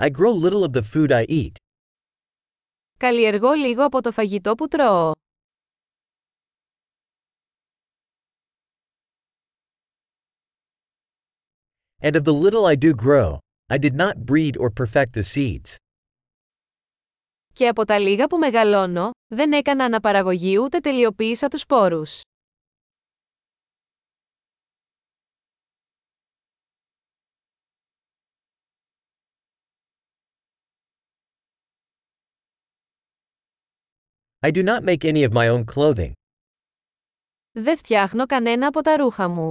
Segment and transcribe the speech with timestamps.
[0.00, 1.52] I grow little of the food I eat.
[2.96, 5.12] Καλλιεργώ λίγο από το φαγητό που τρώω.
[12.02, 13.38] And of the little I do grow,
[13.70, 15.74] I did not breed or perfect the seeds.
[17.52, 22.20] Και από τα λίγα που μεγαλώνω, δεν έκανα αναπαραγωγή ούτε τελειοποίησα τους σπόρους.
[34.45, 36.11] I do not make any of my own clothing.
[37.51, 39.49] Δεν φτιάχνω κανένα από τα ρούχα μου.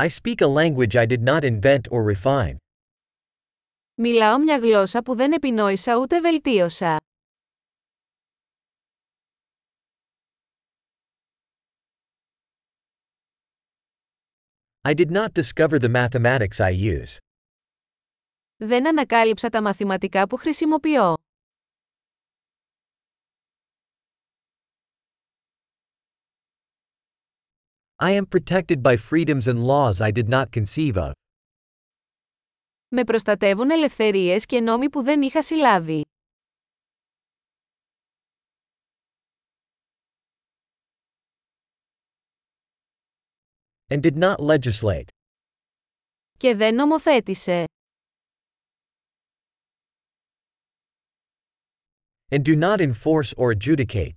[0.00, 2.56] I speak a language I did not invent or refine.
[3.94, 6.96] Μιλάω μια γλώσσα που δεν επινόησα ούτε βελτίωσα.
[14.82, 17.18] I did not discover the mathematics I use.
[18.65, 21.13] Δεν ανακάλυψα τα μαθηματικά που χρησιμοποιώ.
[27.95, 31.11] I am protected by freedoms and laws I did not conceive of.
[32.87, 36.01] Με προστατεύουν ελευθερίες και νόμοι που δεν είχα συλλάβει.
[43.87, 45.07] And did not legislate.
[46.37, 47.65] Και δεν νομοθέτησε.
[52.30, 54.12] And do not enforce or adjudicate.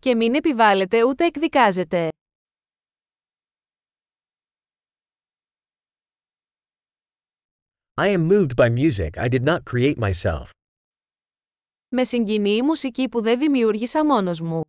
[0.00, 2.08] Και μην επιβάλλεται ούτε εκδικάζεται.
[7.98, 10.50] I am moved by music I did not create myself.
[11.88, 14.60] Με συγκινεί η μουσική που δεν δημιούργησα μόνος μου.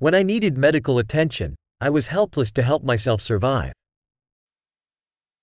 [0.00, 3.72] When I needed medical attention, I was helpless to help myself survive.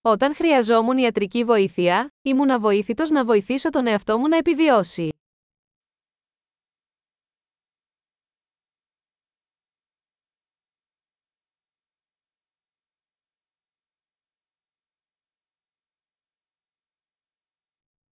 [0.02, 5.08] Όταν χρειαζόμουν ιατρική βοήθεια, ήμουν αβοήθητος να βοηθήσω τον εαυτό μου να επιβιώσει.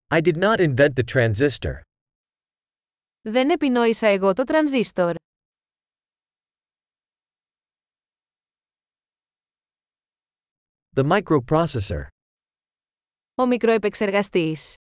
[0.09, 1.81] I did not invent the transistor.
[3.21, 5.15] Δεν επινόησα εγώ το τρανζίστορ.
[10.97, 12.07] The microprocessor.
[13.35, 14.75] Ο μικροεπεξεργαστής.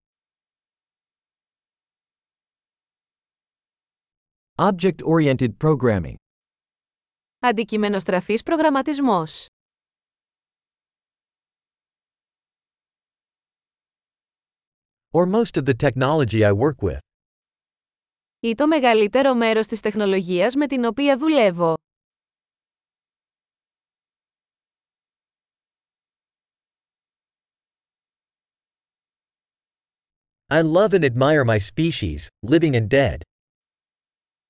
[4.55, 6.15] Object-oriented programming.
[7.39, 9.45] Αντικειμενοστραφής προγραμματισμός.
[15.11, 16.97] Or most of the technology I work with.
[18.39, 21.73] Ή το μεγαλύτερο μέρος της τεχνολογίας με την οποία δουλεύω.
[30.57, 33.17] I love and admire my species, living and dead.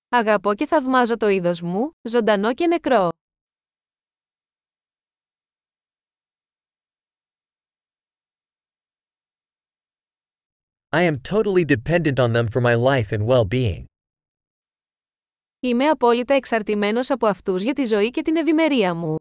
[0.09, 3.09] Αγαπώ και θαυμάζω το είδος μου, ζωντανό και νεκρό.
[10.89, 13.83] I am totally dependent on them for my life and well-being.
[15.59, 19.15] Είμαι απόλυτα εξαρτημένος από αυτούς για τη ζωή και την ευημερία μου.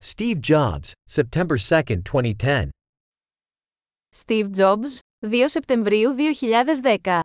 [0.00, 2.70] Steve Jobs, September 2, 2010.
[4.14, 7.20] Steve Jobs, 2 Σεπτεμβρίου 2010